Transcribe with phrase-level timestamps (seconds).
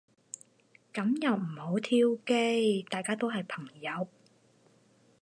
[0.91, 2.81] 噉又唔好挑機。
[2.89, 4.07] 大家都係朋友